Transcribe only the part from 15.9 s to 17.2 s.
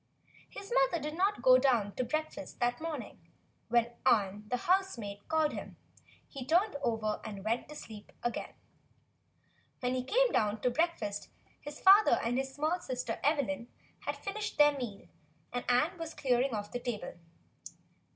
was clearing off the table.